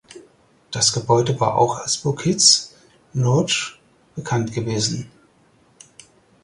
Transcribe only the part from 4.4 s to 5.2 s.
gewesen.